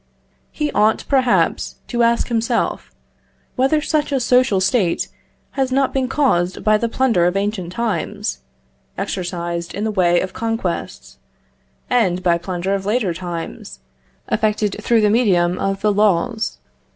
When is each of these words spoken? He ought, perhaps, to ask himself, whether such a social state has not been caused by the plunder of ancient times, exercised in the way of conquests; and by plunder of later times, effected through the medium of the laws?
He 0.51 0.71
ought, 0.71 1.05
perhaps, 1.07 1.75
to 1.89 2.01
ask 2.01 2.27
himself, 2.29 2.89
whether 3.55 3.81
such 3.81 4.11
a 4.11 4.19
social 4.19 4.59
state 4.59 5.09
has 5.51 5.71
not 5.71 5.93
been 5.93 6.07
caused 6.07 6.63
by 6.63 6.79
the 6.79 6.89
plunder 6.89 7.27
of 7.27 7.37
ancient 7.37 7.71
times, 7.71 8.39
exercised 8.97 9.75
in 9.75 9.83
the 9.83 9.91
way 9.91 10.19
of 10.19 10.33
conquests; 10.33 11.19
and 11.87 12.23
by 12.23 12.39
plunder 12.39 12.73
of 12.73 12.87
later 12.87 13.13
times, 13.13 13.77
effected 14.27 14.75
through 14.81 15.01
the 15.01 15.11
medium 15.11 15.59
of 15.59 15.81
the 15.81 15.93
laws? 15.93 16.57